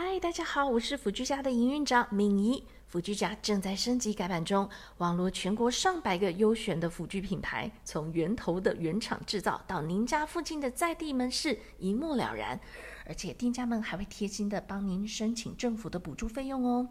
[0.00, 2.62] 嗨，大家好，我是辅居家的营运长敏仪。
[2.86, 12.60] 辅居家正在升级改版中，网罗全国上百个优选的辅具品牌，从源头的原厂制造到您家附近的在地门市，一目了然。
[13.08, 16.88] 而且店家们还会贴心的帮您申请政府的补助费用哦。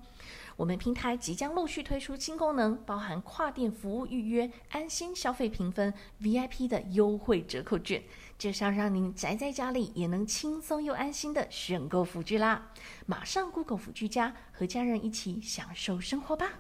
[0.55, 8.03] 我们平台即将陆续推出新功能，包含跨店服务预约、安心消费评分、VIP 的优惠折扣券，
[8.39, 12.71] 就是要让您宅在家里也能轻松又安心的选购辅具啦！
[13.05, 16.53] 马上 Google 辅具家，和家人一起享受生活吧。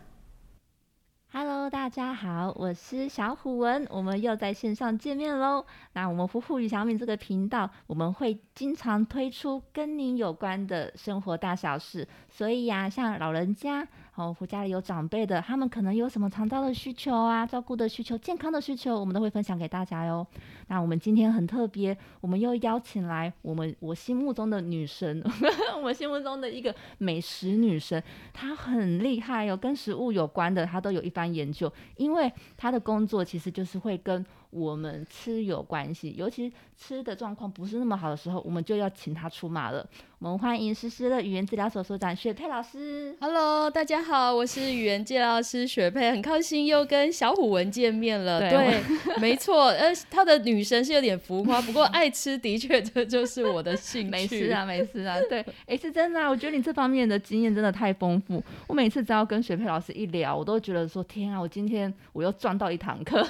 [1.39, 5.63] Hello，大家好，我是小虎文，我们又在线上见面喽。
[5.93, 13.87] 那我们虎虎与小敏这个频道，我们会经常推出跟您有关的生活大小事，所以呀，像老人家。
[14.17, 20.25] 哦，我家里有长辈的，他们可能有什么肠道的需求啊，照顾的需求、健康的需求，我们都会分享给大家哟。
[20.69, 25.23] 那我们今天很特别，我们又邀请来我们我心目中的女神，
[25.83, 34.25] 我心目中的一个美食女神，她很厉害哟，跟食物有关的她都有一番研究，因为她的工作其实就是会跟。
[34.49, 39.85] 我们吃有关系，尤其吃的状况不是那么好的时候，我们就要请他出马了。
[40.19, 43.15] 我们欢迎诗诗的语言治疗所所长雪佩老师。
[43.21, 48.39] Hello，大家好，我是语言治疗师雪佩，很高兴又跟小虎文见面了。
[48.39, 48.81] 对，
[49.21, 54.09] 没错，呃，他的女神是有点浮夸，不过爱吃的确这就是我的兴趣。
[54.09, 55.17] 没事啊，没事啊。
[55.29, 58.43] 对，哎，是真的啊，我觉得你这方面的经验真的太丰富。
[58.65, 63.23] 我每次只要跟雪佩老师一聊，我都觉得说，天啊，我今天我又赚到一堂课。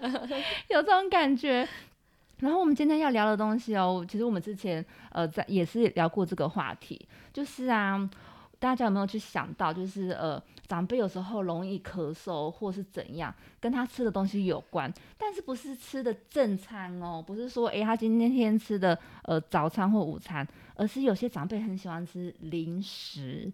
[0.70, 1.66] 有这种感觉，
[2.40, 8.08] 然后我们今天要聊的东西哦，其实我们之前呃在也是聊过这个话题，就是啊，
[8.58, 23.52] 大家有没有去想到，就是呃长辈有时候容易咳嗽或是怎样，跟他吃的东西有关，但是不是吃的正餐哦，不是说诶他今天天吃的呃早餐或午餐，而是有些长辈很喜欢吃零食，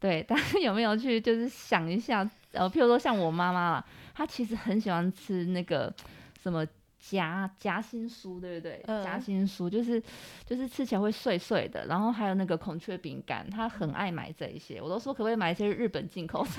[0.00, 5.94] 对， 大家有没有去就是想一下，呃，譬如说像我妈妈啦，她其实很喜欢吃那个。
[6.38, 6.64] 什么
[7.00, 8.80] 夹夹心酥，对不对？
[9.02, 10.00] 夹心酥就是
[10.44, 14.80] 就是吃起来会碎碎的，然后还有那个孔雀饼干，她很爱买这一些。
[14.80, 16.50] 我都说可不可以买一些日本进口的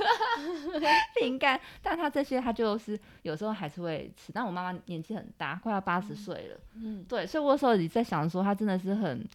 [1.21, 4.33] 饼干，但她这些她就是有时候还是会吃。
[4.33, 9.25] 但我妈妈年纪很大，快要八十岁了，嗯，对，所以我有时候也在想说，她真的是很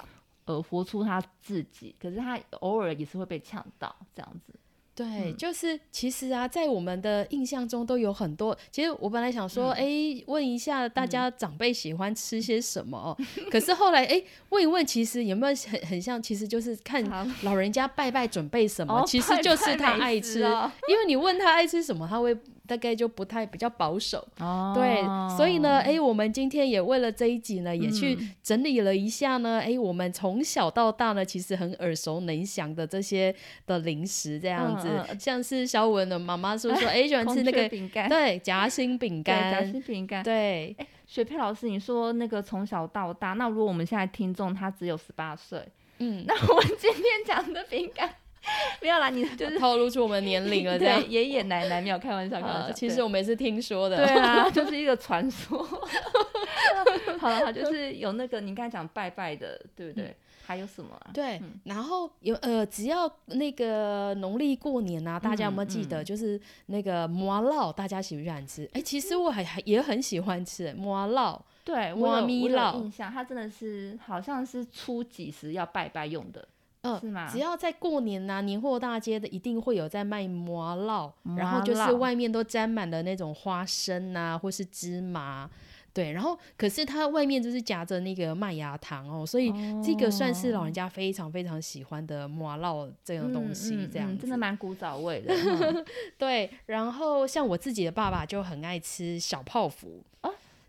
[0.44, 4.52] 呃活出他自己，可是他偶尔也是会被呛到这样子。
[4.94, 8.56] 对，就是其实啊，在我们的印象中都有很多。
[8.70, 9.86] 其实我本来想说，哎，
[10.26, 13.16] 问一下大家长辈喜欢吃些什么。
[13.50, 16.22] 可是后来，哎，问一问，其实有没有很很像？
[16.22, 17.02] 其实就是看
[17.42, 20.40] 老人家拜拜准备什么，其实就是他爱吃。
[20.88, 22.36] 因为你问他爱吃什么，他会。
[22.72, 24.72] 大概就不太比较保守，哦。
[24.74, 25.02] 对，
[25.36, 33.34] 所以呢，哎，我们今天也为了这一集呢，也去整理了一下呢，哎，我们从小到大呢，其实很耳熟能详的这些
[33.66, 34.88] 的零食这样子，
[35.18, 40.74] 像是小文的妈妈说说， 哎，喜欢吃那个饼干，对，夹心饼干，夹心饼干，对。
[40.78, 45.62] 哎，雪佩老师，你说那个从小到大，那如果我们现在听众他只有十八岁，
[45.98, 48.14] 嗯，那我们今天讲的饼干。
[48.82, 52.72] 没有啦，你就是透露出我们年龄了，这样爷爷奶奶没有开玩笑，开玩笑。
[52.72, 55.62] 其实我们也是听说的，对啊，就是一个传说。
[57.18, 60.16] 好了，好，就是有那个你刚才讲拜拜的，对不对？
[60.44, 61.00] 还有什么？
[61.14, 66.02] 对，然后有呃，只要那个农历过年啊，大家有没有记得？
[66.02, 68.68] 就是那个麻烙，大家喜不喜欢吃？
[68.74, 71.40] 哎，其实我还还也很喜欢吃麻烙。
[71.64, 76.46] 对，我有印象，它真的是好像是初几时要拜拜用的。
[76.82, 77.28] 嗯，是吗？
[77.30, 85.48] 只要在过年呐，年货大街的一定会有在卖麻烙，然后就是外面都沾满了那种花生呐，或是芝麻，
[85.92, 95.32] 对，然后可是它外面就是夹着那个麦芽糖哦，所以这个算是老人家非常非常喜欢的麻烙这种东西，这样真的蛮古早味的。
[96.18, 100.02] 对，然后像我自己的爸爸就很爱吃小泡芙。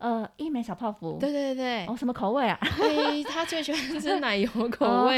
[0.04, 2.60] 呃，一枚小泡芙，对对对哦，什么口味啊？
[2.78, 5.18] 对，他最喜欢吃奶油口味。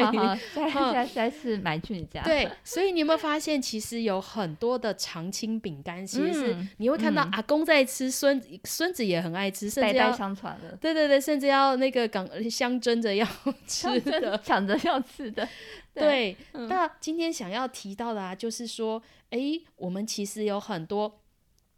[0.53, 2.21] 再再再次买去你家。
[2.21, 10.77] 对，所以你有没有发现，其实有很多的常青饼干，其实是你会看到阿公在吃，孙孙子也很爱吃，甚至要相传的。
[10.77, 13.27] 对对对，甚至要那个港相争着要
[13.65, 15.49] 吃的，抢着 要吃的。
[15.95, 19.39] 对，那今天想要提到的啊，就是说，哎，
[19.77, 21.21] 我们其实有很多。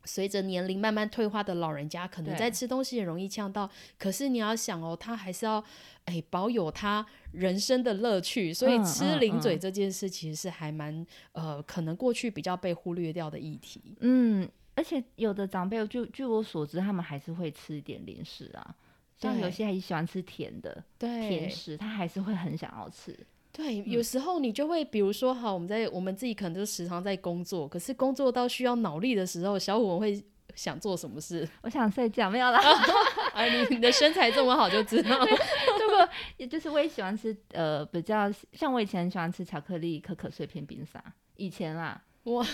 [0.07, 3.69] 随着年龄慢慢退化的老人家，可能在吃东西也容易呛到。
[3.99, 5.63] 可是你要想哦，他还是要
[6.05, 13.97] 哎保有他人生的乐趣，所以吃零嘴这件事其实是还蛮呃，可能过去比较被忽略掉的议题。
[13.99, 18.75] 嗯，而且有的长辈，就据我所知，他们还是会吃一点零食啊，
[19.19, 23.17] 像有些还喜欢吃甜的对甜食，他还是会很想要吃。
[23.57, 30.23] 对，有时候你就会，比如说，哈，我们在我们自己可能就时常在工作，可是工作到需要脑力的时候，小虎会
[30.53, 31.49] 想做什么事？
[31.63, 32.59] 我想睡觉，没有啦。
[33.33, 35.09] 啊，你你的身材这么好，就知道。
[35.81, 36.07] 如果
[36.37, 41.03] 也就是我也喜欢吃，呃，比较像我以前很喜欢吃巧克力可可碎片冰沙，
[41.37, 41.99] 以前啦。
[42.25, 42.45] 哇，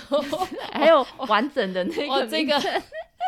[0.71, 2.57] 还有完整的那个这个，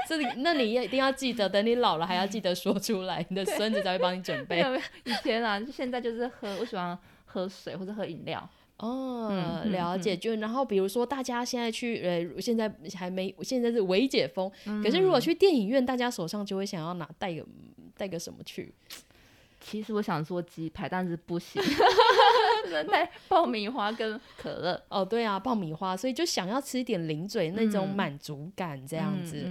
[0.07, 4.63] 这那你也一定要记得，等你老了还要记得说出来，你的孙子才会帮你准备。
[5.03, 6.95] 以前啊，现在就是喝，我喜欢
[7.35, 8.49] 喝水或者喝饮料。
[8.77, 10.15] 哦，了解。
[10.15, 14.49] 就然后比如说，大家现在去，呃，现在还没，现在是微解封，
[14.81, 17.45] 可是如果去电影院，大家手上就会想要拿带个
[17.97, 18.73] 带个什么去。
[19.61, 21.61] 其实我想说鸡排，但是不行，
[22.91, 24.83] 带爆米花跟可乐。
[24.89, 29.49] 哦，对啊，爆米花，所以就想要吃一点零嘴那种满足感这样子。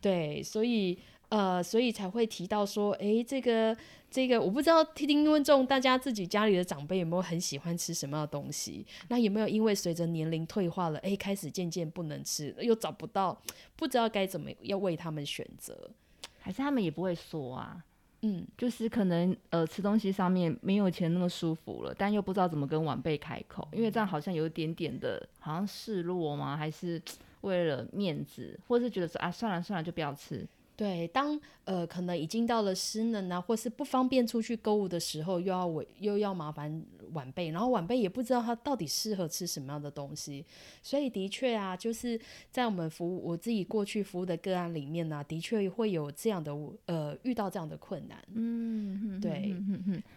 [0.00, 0.98] 对，所以
[1.32, 3.74] 呃，所以才会提到说，哎，这个
[4.10, 8.84] 这个，我不知道听听问众大家自己家里的长辈有没有很喜欢吃什么样的东西？
[9.08, 13.40] 那有没有因为随着年龄退化了，哎，开始渐渐不能吃，又找不到，
[13.76, 15.90] 不知道该怎么要为他们选择？
[16.38, 17.82] 还是他们也不会说啊？
[18.20, 26.58] 嗯，就是可能呃吃东西上面没有以前那么舒服了，但又不知道怎么跟晚辈开口，因为这样好像有一点点的，好像示弱吗？
[26.58, 27.00] 还是
[27.40, 30.46] 为了面子，或是觉得说啊算了算了就不要吃。
[30.74, 36.82] 对，当呃可能已经到了失能啊，或是不方便出去购物的时候，又要我又要麻烦
[37.12, 40.44] 晚辈，然后晚辈也不知道他到底适合吃什么样的东西，
[40.82, 42.18] 所以的确啊，就是
[42.50, 46.52] 在我们服务我自己过去服务的个案里面呢，的确会有这样的
[46.86, 48.18] 呃遇到这样的困难。
[48.34, 49.54] 嗯，对。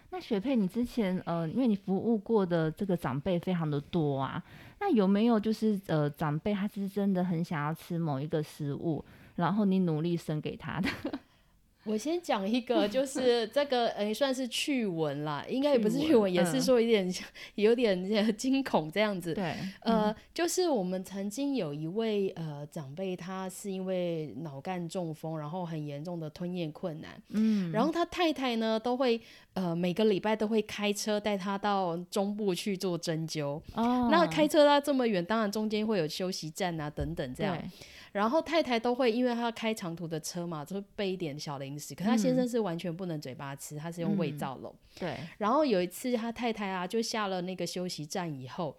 [0.10, 4.42] 那雪佩，你之前呃，因为你服务过的这个长辈非常的多啊，
[4.80, 9.04] 那有没有就是呃长辈他是真的很想要吃某一个食物？
[9.36, 10.90] 然后你努力生给他的。
[11.86, 17.14] 我先讲一个，就是这个，诶，算是趣闻啦， 应该也不是趣闻，也是说有点
[17.54, 19.36] 有点惊恐这样子。
[19.36, 27.22] 对，呃，就是我们曾经有一位呃长辈，他是因为脑干中风，然后很严重的吞咽困难。
[27.30, 29.22] 嗯，然后他太太呢，都会
[29.54, 33.62] 呃每个礼拜都会开车带他到中部去做针灸。
[33.76, 37.56] 哦，那开车到这么远，当然中间会有休息站啊等等这样。
[38.16, 41.94] 然后太太都会，因为他开长途的车嘛，就会备一点小零食。
[41.94, 44.74] 可他先生是完全不能嘴巴吃，他是用胃造瘘。
[44.98, 45.18] 对。
[45.38, 48.74] 然后有一次，他太太啊，就下了那个休息站以后，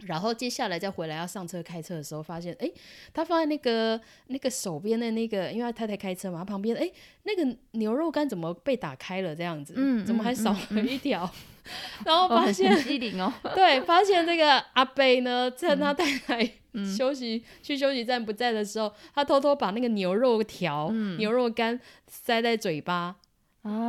[0.00, 2.70] 然后接下来再回来要上车开车的时候，发现哎，
[3.14, 6.90] 他放在那个那个手边的那个，因为他太太开车嘛，他旁边哎，
[7.22, 9.74] 那个牛肉干怎么被打开了这样子？
[9.76, 10.04] 嗯。
[10.04, 11.28] 怎么还少了一条？
[12.04, 13.32] 然后发现机灵哦。
[13.54, 16.50] 对，发现这个阿贝呢，趁他太太。
[16.94, 23.16] 休息去休息站不在的时候，他偷偷把那个牛肉条、牛肉干塞在嘴巴。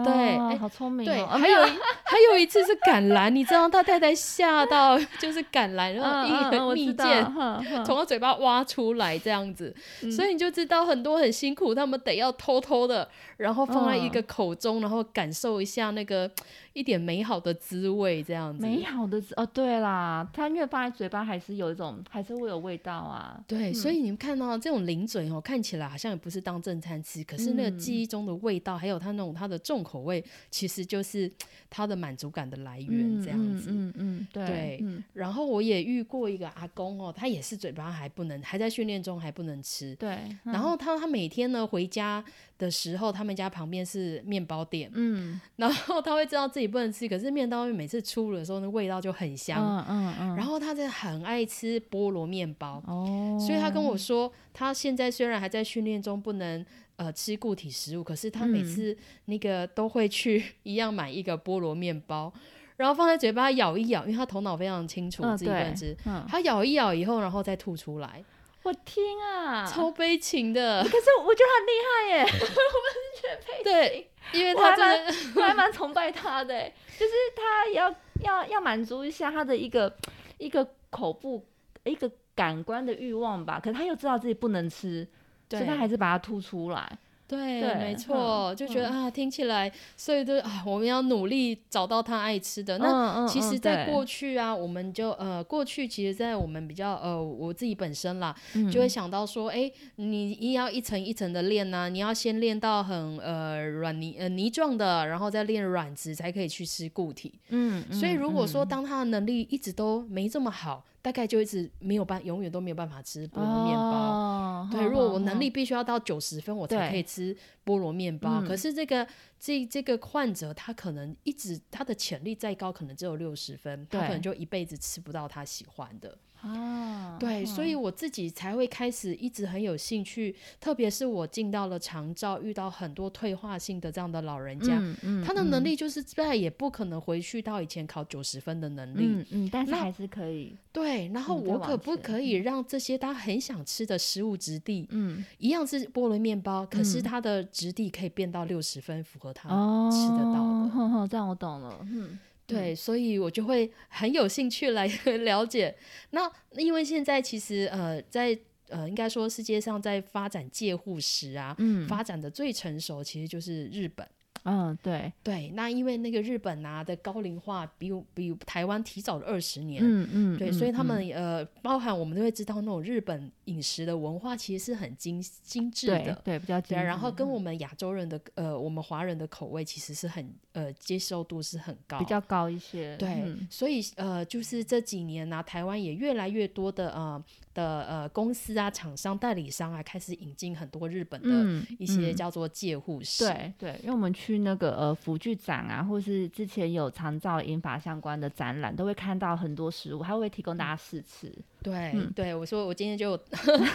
[0.04, 1.06] 对，好聪明。
[1.06, 1.62] 对， 还有
[2.04, 9.74] 还有一次是赶篮，你知道他太太吓到，就是赶篮，然后一根蜜饯从他嘴巴挖出来这样子，
[10.16, 13.08] 所以你就知道很多很辛苦，他们得要偷偷的，
[13.38, 16.30] 然后放在一个口中，然后感受一下那个。
[16.78, 18.62] 一点美好的滋味，这样子。
[18.62, 23.44] 美好的滋哦，对啦，它越放在嘴巴，还是有一种，还是会有味道啊。
[23.48, 31.32] 对，所以你们看到这种零嘴哦，看起来好像也不是当正餐吃，可是那个记忆中的味道，还有它那种它的重口味，其实就是
[31.68, 33.72] 它的满足感的来源，这样子。
[33.72, 34.80] 嗯嗯，对。
[35.14, 39.96] 然后我也遇过一个阿公哦，他也是嘴巴还不能，还在训练中，还不能吃。
[39.96, 40.20] 对。
[40.44, 42.24] 然后他他每天呢回家。
[42.58, 62.34] 的时候，他们家旁边是面包店，嗯， 然后他会知道自己不能吃，可是面包店每次出炉的时候，那味道就很香，嗯嗯嗯，然后他在很爱吃菠萝面包，哦，所以他跟我说，他现在虽然还在训练中，不能呃吃固体食物，可是他每次那个都会去一样买一个菠萝面包，
[62.76, 65.96] 然后放在嘴巴咬一咬，因为他头脑非常清楚自己不能吃，
[66.28, 68.24] 他咬一咬以后，然后再吐出来。
[68.68, 70.84] 我天啊，超悲情的！
[70.84, 73.64] 可是我觉得很厉害耶， 我们是绝配。
[73.64, 76.70] 对，因为他真的，我还蛮崇拜他的，
[77.00, 79.96] 就是他要要要满足一下他的一个
[80.38, 81.46] 一个口部
[81.86, 85.08] 一个感官的欲望吧，可是他又知道自己不能吃，
[85.50, 86.98] 所以他还是把它吐出来。
[87.28, 92.78] 对，没错，就觉得啊，听起来，所以就啊，我们要努力找到他爱吃的。
[92.78, 98.34] 那其实，在过去啊，我们就呃，过去其实，在我们比较呃，我自己本身啦，
[98.72, 107.34] 就会想到说，哎，你一要一层一层的练呢，你要先练到很呃软泥呃泥状的，然后再练软质，才可以去吃固体。
[107.50, 110.86] 嗯，所以如果说当他的能力一直都没这么好。
[111.08, 113.82] 大概就一直没有办，永远都没有办法吃菠萝面包。
[113.82, 117.34] 哦，对，如果我能力必须要到九十分，我才可以吃
[117.66, 118.42] 菠萝面包。
[118.42, 119.08] 嗯可是这个
[119.40, 126.18] 这这个患者，他可能一直他的潜力再高，可能只有六十分，他可能就一辈子吃不到他喜欢的。
[126.42, 139.08] 啊，对，所以我自己才会开始一直很有兴趣，特别是我进到了长照，遇到很多退化性的这样的老人家，嗯嗯，他的能嗯力就是再也不可能回去到以前考九十分的能力。
[139.08, 150.70] 嗯嗯，但是那还是可以，对，然后我可不可以让这些他很想吃的食物质地，嗯一样是菠萝面包，可是嗯它的质地可以变到六十分，符合他哦，吃得到的。
[150.70, 152.18] 哼哼，这样我懂了，嗯，
[152.48, 154.88] 对，所以我就会很有兴趣来
[155.26, 155.76] 了解。
[156.12, 158.38] 那因为现在其实呃，在
[158.70, 164.08] 呃，应该说世界上在发展介护食啊，嗯发展的最成熟其实就是日本。
[164.44, 169.82] 嗯，对，对，那因为那个日本啊的高龄化比比台湾提早了二十年。
[169.84, 187.24] 嗯嗯，对，嗯所以他嗯们呃，包含我们都会知道那种日本饮食的文化其实是很精精致的，对对比较精然后跟我们亚洲人的呃，我们华人的口味其实是很呃接受度是很高，比较高一些，对，嗯所以呃，就是这几年呢、台湾也越来越多的呃
[187.54, 201.32] 的呃公司啊、厂商、代理商啊，开始引进很多日本的嗯一些嗯叫做介护室，对对，因为我们去那个呃福具展啊，或是之前有长照银发相关的展览，都会看到很多食物，还会提供大家试吃。
[201.64, 203.18] 对、嗯对，我说我今天就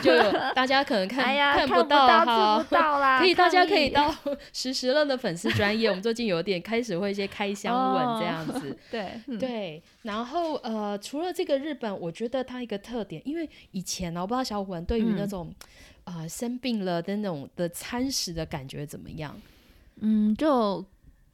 [0.03, 2.75] 就有大家可能看、哎呀，不到，哈吃不。
[2.75, 4.15] 到啦，可以，大家可以到
[4.53, 15.55] 实时乐的粉丝专业，我们最近有点 开始会一些开箱文这样子， 对嗯对，然后呃，除了这个日本，我觉得它一个特点，因为以前呢，我不知道小虎文对于那嗯种、
[16.05, 19.37] 呃生病了的那种的餐食的感觉怎么样？
[19.97, 20.83] 嗯，就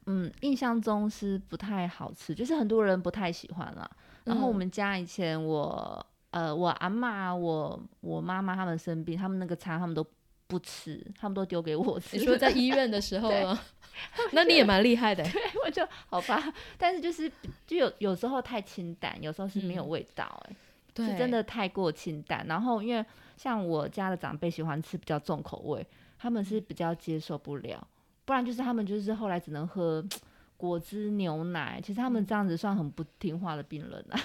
[0.07, 3.89] 嗯印象中是不太好吃，就是很多人不太喜欢了。
[4.25, 10.05] 然后我嗯们家以前我呃我阿妈我我妈妈他们生病，他们那个餐他们都
[10.49, 12.17] 不吃，他们都丢给我吃。
[12.17, 13.29] 你说在医院的时候？
[14.33, 15.31] 那你也蛮厉害的欸。
[15.63, 17.31] 我就好吧，但是就是
[17.67, 20.55] 就有有时候太清淡，有时候是没有嗯味道、哎、
[20.93, 22.43] 对，是真的太过清淡。
[22.47, 23.05] 然后因为
[23.37, 25.85] 像我家的长辈喜欢吃比较重口味，
[26.17, 27.87] 他们是比较接受不了，
[28.25, 30.03] 不然就是他们就是后来只能喝
[30.57, 31.79] 果汁牛奶。
[31.79, 34.19] 其实他们这样子算很不听话的病人啊。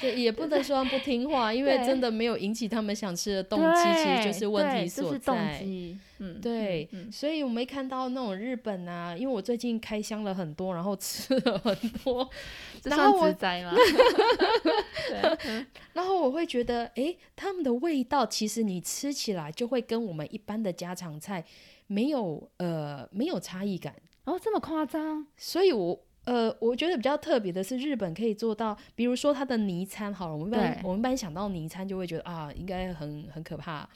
[0.00, 5.58] 对，也不能 说不听话，因为真的没有引起他们想吃的动机，其实就是问题对所就是动在。
[5.58, 5.98] 机。
[6.22, 12.28] 嗯，对，所以我没看到那种日本啊，因为我最近开箱了很多，然后吃了很多，
[12.84, 13.26] 然后？
[15.94, 21.42] 然后我会觉得，诶，他们的味道其实你吃起来就会跟我们一般的家常菜
[21.86, 25.26] 没有呃没有差异感，哦，这么夸张？
[25.38, 25.98] 所以我。
[26.24, 33.88] 呃，我觉得比较特别的是，日本可以做到，比如说它的泥餐，好了，我们一般我们一般想到泥餐就会觉得啊，应该很很可怕，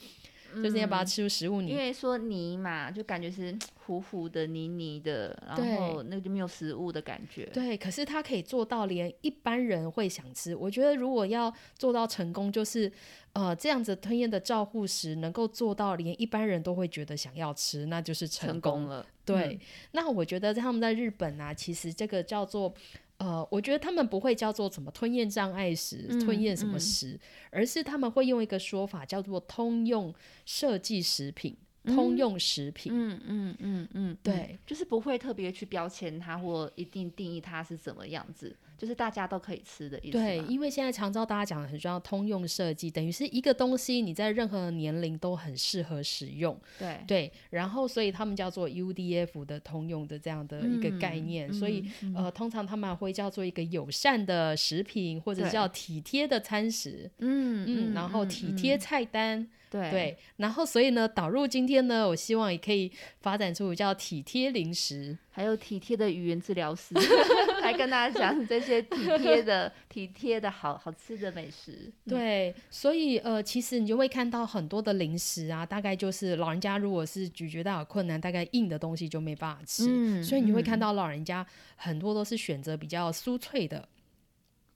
[0.55, 1.67] 就是要把它嗯吃入食物里。
[1.67, 3.55] 因为说泥嘛，就感觉是
[3.85, 7.45] 糊糊的、泥泥的，然后那个就没有食物的感觉。
[7.53, 10.55] 对，可是它可以做到连一般人会想吃。
[10.55, 12.91] 我觉得如果要做到成功，就是
[13.33, 19.05] 呃这样子吞咽的照护食能够做到连一般人都会觉得想要吃，那就是成功了。
[19.25, 19.59] 对，
[19.91, 22.73] 那我觉得他们在日本啊，其实这个叫做。
[23.17, 27.17] 呃，我觉得他们不会叫做什么吞咽障碍食、嗯吞咽什么嗯食，
[27.49, 30.13] 而是他们会用一个说法叫做通用
[30.45, 31.55] 设计食品、
[31.85, 32.91] 通用食品。
[32.93, 40.11] 嗯嗯嗯嗯，对嗯，就是不会特别去标签它或一定定义它是怎么样子，就是大家都可以吃的意思。
[40.11, 46.59] 对，因为现在常照大家讲的很重要，通用设计等于是一个东西，你在任何年龄都很适合使用。
[46.77, 57.09] 对对，然后所以他们叫做 UDF 的通用的这样的一个概嗯念，所以嗯呃，通常他们会叫做一个友善的食品，或者叫体贴的餐食。
[57.19, 59.47] 嗯嗯，然后体贴嗯菜单，
[59.81, 59.89] 对。
[59.89, 62.91] 对，然后所以呢，导入今天呢，我希望也可以
[63.21, 66.93] 发展出叫体贴零食，还有体贴的语言治疗师
[67.63, 71.91] 来跟大家讲这些体贴的、体贴的好好吃的美食。
[72.05, 80.73] 嗯，对，所以呃，其实你就会看到很多的零食啊，大概就是老人家如果是咀嚼到有困难，大概硬的东西就没办法吃，嗯所以你就会看。
[80.73, 81.43] 嗯到老人家
[81.77, 83.87] 很多都是选择比较酥脆的，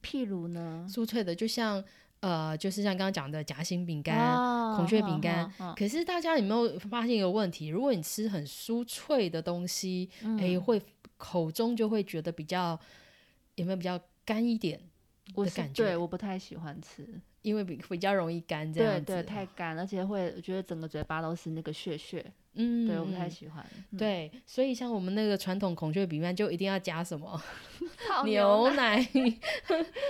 [0.02, 1.84] 譬如呢，酥脆的，就像
[2.22, 4.18] 呃，就是像刚刚讲的夹心饼干。
[4.36, 7.68] 哦孔雀饼干可是大家有没有发现一个问题？
[7.68, 10.82] 如果你吃很酥脆的东西，诶，嗯会
[11.18, 12.80] 口中就会觉得比较
[13.56, 14.80] 有没有比较干一点？
[15.36, 17.20] 我的感觉对，我不太喜欢吃。
[17.50, 19.06] 因因为比比较容易干这样子。
[19.06, 23.66] 对对，太干，而且会我觉得整个嘴巴都是那个血血，嗯，对我不太嗯喜欢。
[23.92, 27.42] 嗯，对，所以像我们那个传统孔雀饼干就一定要加什么
[28.24, 29.36] 牛奶，奶。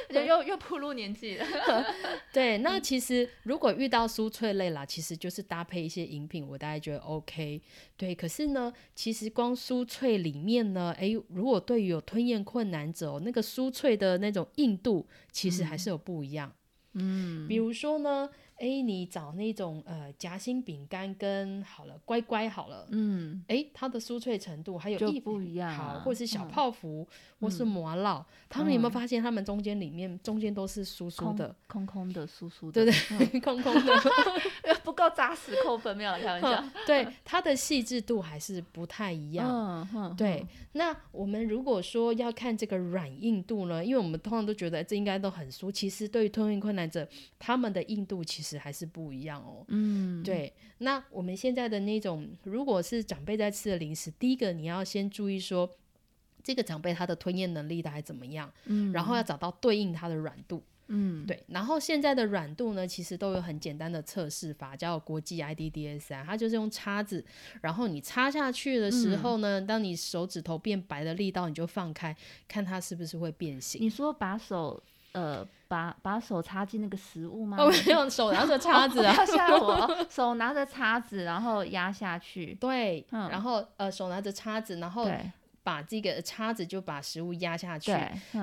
[0.09, 1.45] 就又又步入年纪了。
[2.33, 7.61] 对，那其实如果遇到酥脆类啦，其实就是搭配一些饮品，我大概觉得 OK。
[7.95, 16.49] 对，可是呢，其实光酥脆里面呢，诶，如果对于有吞咽困难者、哦，那个酥脆的那种硬度，其实还是有不一样。
[16.49, 16.58] 嗯，
[17.47, 18.29] 比如说呢，
[18.59, 27.07] 诶，你找那种呃夹心饼干跟好了乖乖好了，嗯，哎，它的酥脆程度还有就一不一样好，啊或是小嗯泡芙，
[27.39, 32.93] 或是麻辣，他们有没有发现，他们中间里面中间都是酥酥的，空空的、酥酥的，对对
[33.33, 33.93] 嗯 空空的。
[34.83, 36.63] 不够扎实，扣分没有开玩笑。
[36.87, 39.87] 对，它的细致度还是不太一样。
[40.17, 49.63] 对，那我们如果说要看这个软硬度呢，因为我们通常都觉得这应该都很酥，其实对于吞咽困难者，他们的硬度其实还是不一样哦。
[49.67, 55.69] 嗯，对，那我们现在的那种，如果是长辈在吃的零食，第一个你要先注意说，
[56.43, 60.63] 这个长辈他的吞咽能力大概怎么样，嗯，然后要找到对应他的软度。
[60.91, 67.23] 嗯，对，然后现在的软度呢，其实都有很简单的测试法，叫国际 IDDS 啊，它就是用叉子，
[67.61, 73.79] 然后你插下去的时候呢，当你手指头变白的力道，你就放开，看它是不是会变形。
[73.79, 74.81] 你说把手
[75.13, 77.57] 呃把把手插进那个食物吗？
[77.59, 82.55] 哦，没有手拿着叉子啊，吓我，手拿着叉子，然后压下去。
[82.55, 85.31] 对，嗯然后呃手拿着叉子，然后对
[85.69, 87.91] 把这个叉子就把食物压下去。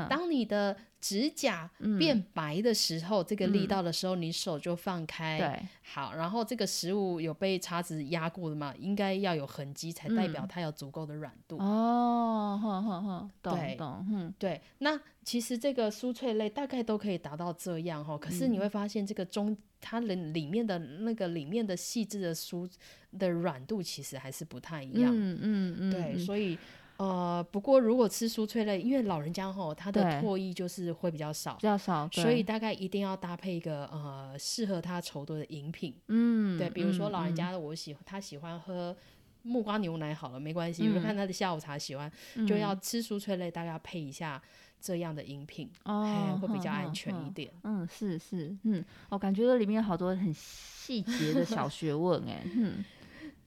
[0.08, 1.68] 当你的指甲
[1.98, 5.38] 变白的时候，这个力道的时候，你手就放开。
[5.38, 11.58] 对，好，然后这个食物有被叉子压过的嘛，应该要有痕迹，才代表它有足够的软度。
[11.58, 22.70] 哦，哼哼哼，对懂懂，嗯，对，那其实这个酥脆类大概都可以达到这样哈，可是你会发现这个中它里里面的那个里面的细致的酥
[23.18, 25.12] 的软度其实还是不太一样。
[25.12, 26.58] 嗯嗯嗯，对，嗯所以
[26.98, 31.62] 呃，不过如果吃酥脆类，因为老人家吼他的唾液就是会比较少比。
[31.62, 38.96] 较少，所以大概一定要搭配一个呃适合他稠度的饮品，嗯，对，比如说嗯老人，家的我喜他喜欢喝
[39.42, 42.10] 木瓜牛奶好了，没关系，嗯我看他的下午茶喜欢，
[42.48, 44.40] 就要吃酥脆类，大概要配一下
[44.80, 47.16] 这样的饮品，哦哎，，会比较安全一。
[47.16, 47.52] 哼点。
[47.62, 52.84] 嗯，是是，嗯，我感觉这里面有好多很细节的小学问，哎，嗯，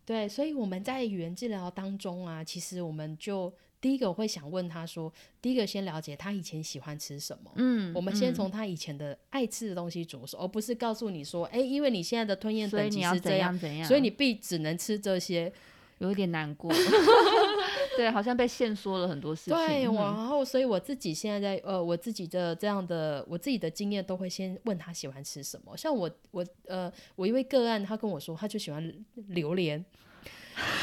[0.09, 7.51] 对，所以我们在语言治疗当中啊，其实我们就第一个我会想问他说，第一个先了解他以前喜欢吃什么。
[7.57, 15.53] 嗯，我们先嗯从他以前的爱吃的东西着手，而不是告诉你说，哎，因为你现在的吞咽等级是这样，样怎样，所以你必只能吃这些。
[15.99, 16.71] 有一点难过，
[17.99, 19.53] 对，好像被限缩了很多事情。
[19.53, 25.75] 对，嗯然后所以我自己现在在呃，我自己的这样的我自己的经验都会先问他喜欢吃什么。
[25.75, 28.93] 像我我呃，我一位个案，他跟我说他就喜欢
[29.27, 29.83] 榴莲。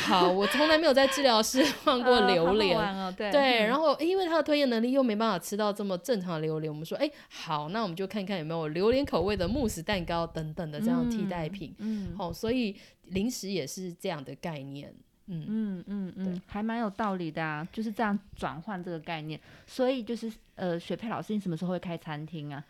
[0.06, 3.14] 好，我从来没有在治疗室 放过榴莲。
[3.14, 11.74] 对对，嗯然后因为他的吞咽能力又没办法吃到这么正常的榴莲，我们说，哎，好，那我们就看看有没有榴莲口味的慕斯蛋糕等等的这样替代品。
[11.78, 12.74] 嗯好、所以
[13.04, 14.94] 零食也是这样的概念。
[15.26, 19.38] 嗯，嗯嗯嗯，还蛮有道理的啊，就是这样转换这个概念。
[19.66, 22.64] 所以就是呃，雪佩老师，你什么时候会开餐厅啊？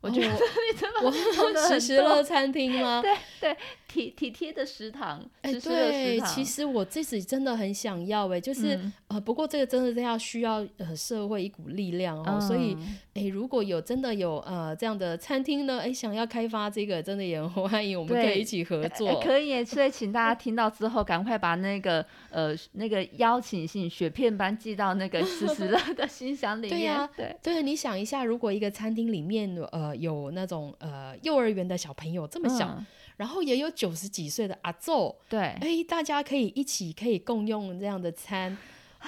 [0.00, 0.28] 我觉得
[1.04, 3.02] 我懂得实很多时乐餐厅吗？
[3.02, 19.20] 对对体体贴的食堂，哎、对，其实我自己真的很想要哎、就是、嗯呃，不过这个真的是要需要呃社会一股力量哦，所以嗯哎、如果有真的有呃这样的餐厅呢，哎、想要开发这个，真的也很欢迎，我们可以一起合哎作。
[19.20, 26.70] 可以，所以请大家听到之后，赶快把那个呃那个邀请信雪片般寄到那个实时乐的 信箱里面。
[26.70, 38.56] 对呀对对，你想一下，如果一个餐厅里面呃有那种呃幼儿园的小朋友这么小，嗯然后也有九十几岁的阿昼，对，哎，大家可以一起可以共用这样的餐，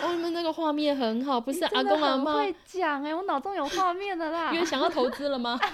[0.02, 4.60] 哦，你们那个画面很好，不是阿公阿妈会讲哎，我脑中有画面的啦因。
[4.60, 5.58] 为想要投资了吗？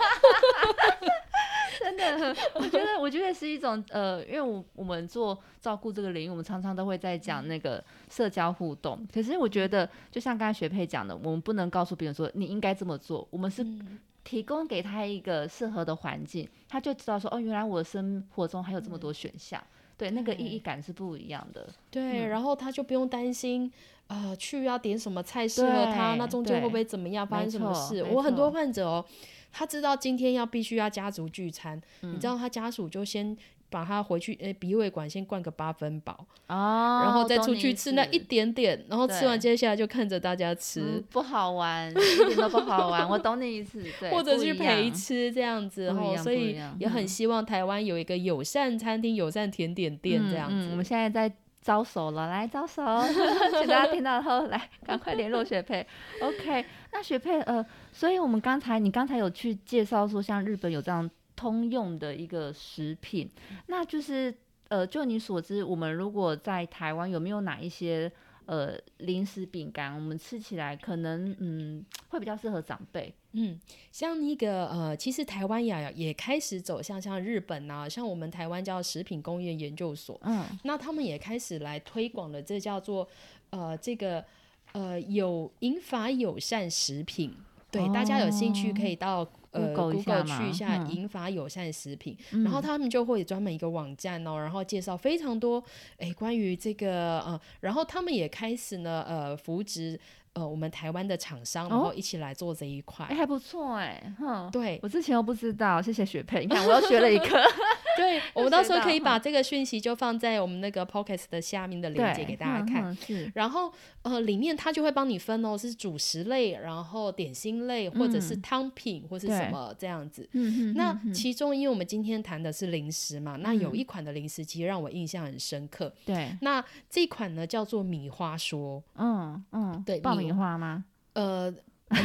[1.81, 9.07] 真的，我觉得，我觉得是一种呃，因为我我们做照顾这个领域，我们常常都会在讲那个社交互动。
[9.13, 19.63] 可是我觉得，就像刚才学佩讲的，我们不能告诉别人说你应该这么做，我们是嗯提供给他一个适合的环境，他就知道说哦，原来我生活中还有这么多选项。
[19.97, 21.67] 对，那个意义感是不一样的。
[21.91, 23.73] 对，嗯然后他就不用担心，
[24.09, 28.05] 呃，去要点什么菜适合他，那中间会不会怎么样，发生什么事？
[28.05, 29.03] 我很多患者哦，
[29.51, 33.35] 他知道今天要必须要家族聚餐，你知嗯道他家属就先
[33.71, 40.81] 把它回去，诶，鼻胃管先灌个八分饱，哦，然后再出去吃那一点点，然后吃完接下来就看着大家吃。
[40.81, 41.95] 嗯不好玩，一
[42.27, 43.07] 点都不好玩。
[43.09, 44.59] 我懂你意思，对，或者去。
[44.59, 50.69] 陪吃这样子，不一吼，所以也很嗯希望台湾有一个友善餐厅、友善甜点店这样子。
[50.73, 52.83] 我们现在在招手了，来招手，
[53.61, 55.87] 请大家听到后来赶快联络学佩。
[56.21, 63.31] OK，那学佩呃，所以我们刚才你刚才有去介绍说，像日本有这样通用的一个食品，
[63.69, 64.35] 那就是
[64.67, 68.11] 呃，就你所知，我们如果在台湾有没有哪一些
[68.47, 73.15] 呃零食饼干，我们吃起来可能嗯会比较适合长辈？
[73.33, 73.57] 嗯，
[73.93, 83.09] 像那个呃，其实台湾呀也开始走向像日本啊、像我们台湾叫食品工业研究所，嗯，那他们也开始来推广了，这叫做
[83.51, 84.25] 呃这个
[84.73, 87.33] 呃有饮法友善食品。
[87.71, 90.77] 对，大家有兴趣可以到呃 Google 去一下？
[90.85, 90.89] 嗯。
[90.91, 95.63] 银发友善食品，然后他们就会有专门一个网站哦，然后介绍非常多
[95.99, 99.99] 诶关于这个呃，然后他们也开始呢呃扶植
[100.35, 103.07] 呃我们台湾的厂商，然后一起来做这一块。
[103.07, 104.51] 哎、还不错哎、哼。
[104.51, 107.37] 对我之前都不知道，谢谢雪佩，你看我又学了一课。
[107.97, 112.85] 对，我们到时候可以把这个讯息就放在我们那个 Podcast 的下面的链接给大家看。
[112.85, 120.29] 嗯嗯是，然后呃，里面它就会帮你分哦，是主食类，然后点心类，或者是嗯汤品，或是什么这样子。
[120.33, 125.93] 嗯那其中，因为我们今天谈的是零食嘛，那有嗯一款的零食其实让我印象很深刻。
[126.07, 130.85] 对，那这一款呢叫做米花说，嗯嗯，爆对米米花吗？
[131.15, 131.53] 呃，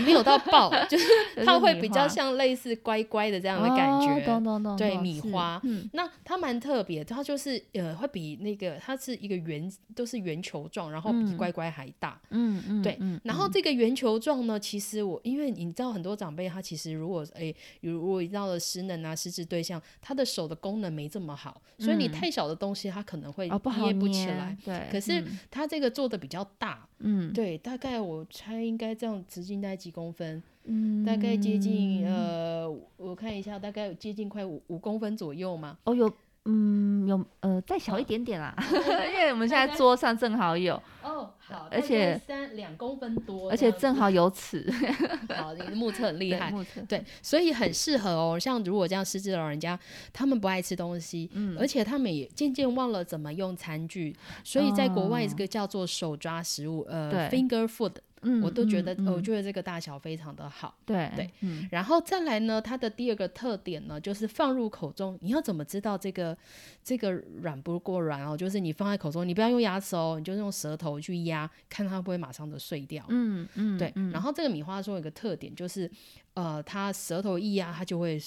[0.06, 1.06] 没有到爆， 就是
[1.46, 4.26] 它会比较像类似乖乖的这样的感哦觉。
[4.26, 12.20] 懂懂懂，对米花嗯那它蛮特别，它就是呃，会比那个它是一个圆，都是圆球状，然后比嗯乖乖还大。
[12.30, 35.78] 嗯嗯，对嗯，然后这个圆球状呢，其实我因为你知道很多长辈他其实如果诶，如果遇到了失能啊失智对象，他的手的功能没这么好，所以你嗯太小的东西他可能会捏不起捏来。，对，可是嗯它这个做的比较大，嗯对，大概我猜应该这样直径大概几公分，嗯，大概接近呃，我看一下，大概接近快五五公分左右嘛。
[35.84, 36.12] 哦有。
[36.46, 38.54] 嗯，有呃，再小一点点啦，
[39.14, 44.70] 因为我们现在桌上正好有， 哦，好，而且三两公分多，而且正好有尺，
[45.38, 48.38] 好，你的目测很厉害，对目测对，所以很适合哦。
[48.38, 49.80] 像如果这样失智的老人家，
[50.12, 60.76] 他们不爱吃东西，嗯而且他们也渐渐忘了怎么用餐具，所以在国外哦这个叫做手抓食物，呃，finger food，嗯，我都觉得，我觉得这个大小非常的好。
[60.86, 66.38] 对对，嗯然后再来呢，它的第二个特点呢，就是放入口中，你要怎么知道这个
[66.84, 68.36] 这个软不过软哦？
[68.36, 73.06] 就是你放在口中，你不要用牙齿哦，你就用舌头去压，看它会不会马上的碎掉。
[73.10, 75.90] 嗯嗯，对，嗯然后这个米花说有一个特点，就是
[76.34, 78.20] 呃，它舌头一压，它就会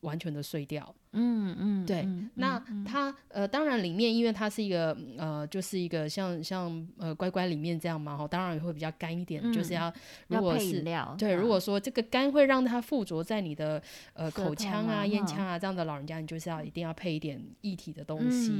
[0.00, 0.94] 完全的碎掉。
[1.14, 9.94] 嗯嗯，对嗯那它呃，当然里面因为它是一个呃，就是一个像像呃乖乖里面这样嘛，哈，当然也会比较干一点，就是嗯要
[10.28, 13.80] 如果是料，对，如啊果说这个干会让它附着在你的
[14.14, 18.50] 呃口腔啊、咽腔啊这样的老人家，你就是要一定要配一点液体的东西。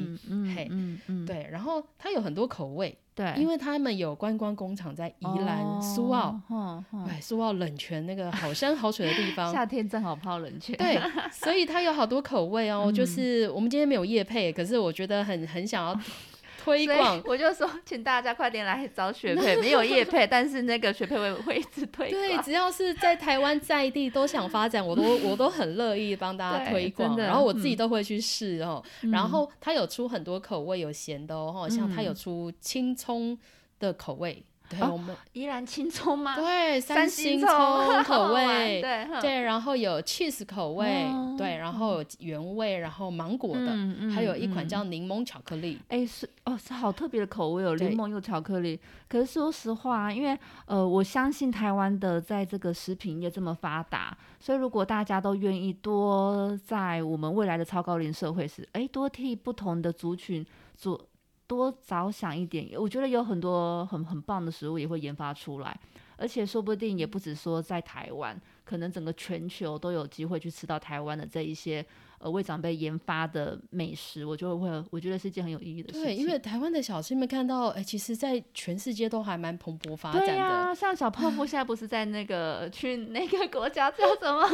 [0.55, 9.51] 嘿嗯嗯，对，然后它有很多口味，对，因为他们有观光工厂在宜兰、苏澳，哦，哦对，苏澳冷泉那个好山好水的地方。
[9.53, 10.99] 夏天正好泡冷泉，对，
[11.31, 12.85] 所以它有好多口味哦。
[12.87, 15.99] 嗯就是我们今天没有夜配，可是我觉得很很想要
[16.63, 17.21] 推广。
[17.25, 28.83] 我就说，请大家快点来找雪佩，没有叶配，但是那个雪佩会会一直推对，只要是在台湾在地都想发展，我都我都很乐意帮大家推广，然后我自己嗯都会去试哦。
[29.11, 33.37] 然后它有出很多口味，有咸的哦，像它有嗯出青葱
[33.81, 34.91] 的口味，对哦。
[34.93, 36.35] 我们依然青葱吗？
[36.35, 38.03] 对三星葱葱。
[38.05, 41.37] 口味，对对，然后有 cheese 口味，哦。
[41.39, 43.77] 对，然后有原味，然后芒果的，
[44.15, 44.69] 还有一款嗯。
[44.69, 45.79] 叫柠檬巧克力。
[45.89, 48.81] 哎，是哦，是好特别的口味哦，柠檬又巧克力。
[49.09, 60.45] 可是说实话，因为呃，我相信台湾的在这个食品业这么发达，所以如果大家都愿意多在我们未来的超高龄社会时，哎，多替不同的族群
[60.77, 60.99] 做
[61.57, 65.79] 多着想一点，我觉得有很多很很棒的食物也会研发出来，
[66.17, 71.85] 而且说不定也不止说在台湾，可能整个全球都有机会去吃到台湾的这一些
[72.23, 76.05] 呃为长辈研发的美食，我就会我觉得是一件很有意义的事情。
[76.05, 80.75] 对，因为台湾的小吃，你们看到，哎，其实，在全世界都还蛮蓬勃发展对呀、的。
[80.75, 84.47] 像小泡芙 现在不是在那个去那个国家叫什么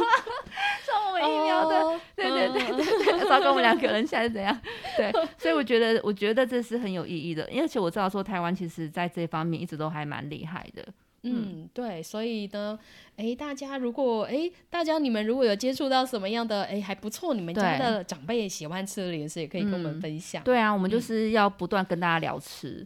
[0.83, 4.59] 送我们疫苗的，哦对对对对对，糟糕，我们两个人现在是怎样？
[4.97, 10.83] 对， 所以我觉得我觉得这是很有意义的，而且我知道说台湾其实在这方面一直都还蛮厉害的。
[11.23, 12.77] 嗯，对，所以呢，
[13.17, 20.43] 哎，大家如果哎，大家你们如果有接触到什么样的哎还不错，你们家的长辈喜欢吃的零食，也可以跟我们分享。
[20.43, 22.85] 对啊，我们就是要不断跟大家聊吃，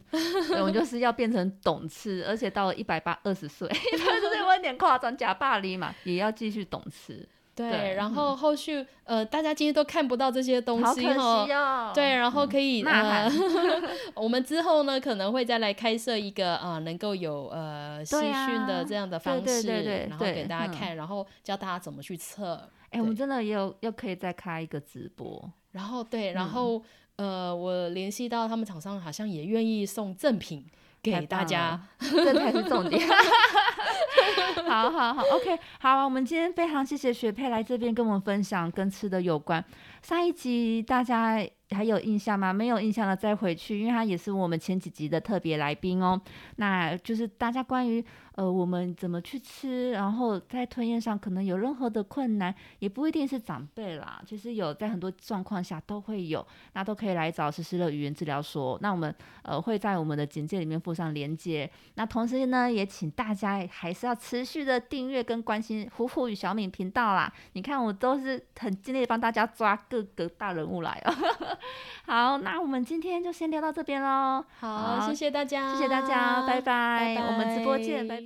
[0.58, 7.28] 我们就是要变成懂吃，而且到了一百八二十岁，一百二十岁有点夸张，假霸凌嘛，也要继续懂吃。
[7.56, 13.30] 对，然后后续呃，大家今天都看不到这些东西哈，对，然后可以呃，
[14.16, 22.70] 我们之后呢可能会再来开设一个啊，能够有呃视讯的这样的方式，然后给大家看，然后教大家怎么去测。
[22.90, 26.82] 哎，我们真的也有又可以再开一个直播，然后对，然后
[27.16, 30.66] 呃，我联系到他们厂商好像也愿意送赠品
[31.04, 33.06] 给大家， 这才是重点。
[34.66, 39.64] 好好好，OK，好，我们今天非常谢谢雪佩来这边跟我们分享跟吃的有关。
[40.02, 41.46] 上一集大家。
[41.72, 42.54] 还有印象吗？
[42.54, 46.22] 没有印象了，再回去，因为他也是我们前几集的特别来宾哦。
[46.58, 48.04] 那就是大家关于
[48.36, 58.78] 呃我们怎么去吃，然后在吞咽上可能有任何的困难，也不一定是长辈啦，其实有在很多状况下都会有，那都可以来找实施的语言治疗所。
[58.82, 61.70] 那我们呃会在我们的简介里面附上连接。
[61.96, 67.32] 那同时呢，也请大家还是要持续的订阅跟关心虎虎与小敏频道啦。
[67.54, 71.14] 你看我都是很尽力帮大家抓各个大人物来哦。
[72.08, 74.44] 好，那我们今天就先聊到这边喽。
[74.60, 78.23] 好，谢谢大家，谢谢大家，拜拜，我们直播见，拜拜。